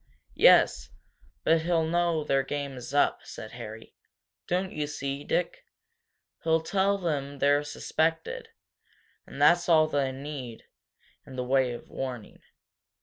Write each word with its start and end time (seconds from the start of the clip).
"Yes, 0.33 0.89
but 1.43 1.61
he'll 1.61 1.85
know 1.85 2.23
their 2.23 2.41
game 2.41 2.75
is 2.75 2.91
up," 2.91 3.19
said 3.23 3.51
Harry. 3.51 3.93
"Don't 4.47 4.71
you 4.73 4.87
see, 4.87 5.23
Dick? 5.23 5.63
He'll 6.43 6.61
tell 6.63 6.97
them 6.97 7.37
they're 7.37 7.63
suspected 7.63 8.49
and 9.27 9.39
that's 9.39 9.69
all 9.69 9.85
they'll 9.85 10.11
need 10.11 10.63
in 11.27 11.35
the 11.35 11.43
way 11.43 11.71
of 11.73 11.87
warning. 11.87 12.41